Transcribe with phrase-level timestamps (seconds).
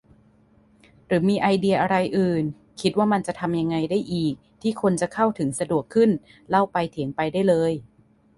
[1.05, 2.43] หรือมีไอเดียอะไรอื่น
[2.81, 6.09] คิดว่ามันทำยังไงได้อีก ที่คนจะเข้าถึงสะดวกขึ้น
[6.49, 7.71] เล่าไปเถียงไปได้เลย